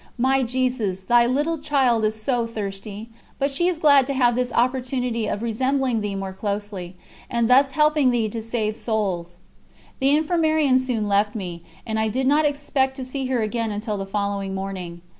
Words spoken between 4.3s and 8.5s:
this opportunity of resembling Thee more closely, and thus helping Thee to